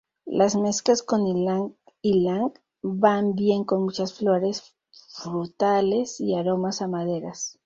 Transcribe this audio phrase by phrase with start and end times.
[0.39, 4.73] Las mezclas con Ylang-ylang van bien con muchas florales,
[5.09, 7.59] frutales y aromas a maderas.